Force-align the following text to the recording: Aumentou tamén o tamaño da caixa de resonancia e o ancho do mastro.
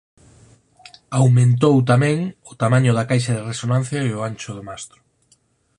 Aumentou 1.19 1.75
tamén 1.91 2.17
o 2.49 2.53
tamaño 2.61 2.91
da 2.97 3.07
caixa 3.09 3.33
de 3.37 3.47
resonancia 3.51 3.99
e 4.07 4.11
o 4.17 4.23
ancho 4.29 4.51
do 4.57 4.63
mastro. 4.69 4.99